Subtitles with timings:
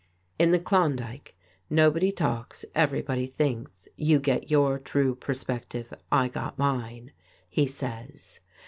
[0.39, 1.35] In the Klondike
[1.69, 7.11] "nobody talks; everybody thinks; you get your true perspective; I got mine,"
[7.47, 8.39] he says.